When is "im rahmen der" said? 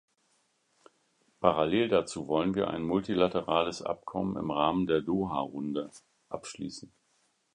4.35-5.01